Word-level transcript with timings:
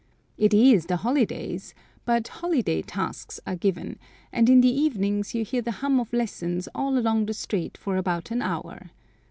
It 0.35 0.51
is 0.51 0.87
the 0.87 0.95
holidays, 0.97 1.75
but 2.05 2.27
"holiday 2.27 2.81
tasks" 2.81 3.39
are 3.45 3.55
given, 3.55 3.99
and 4.33 4.49
in 4.49 4.61
the 4.61 4.67
evenings 4.73 5.35
you 5.35 5.45
hear 5.45 5.61
the 5.61 5.73
hum 5.85 5.99
of 5.99 6.11
lessons 6.11 6.67
all 6.73 6.97
along 6.97 7.27
the 7.27 7.35
street 7.35 7.77
for 7.77 7.97
about 7.97 8.31
an 8.31 8.41
hour. 8.41 8.89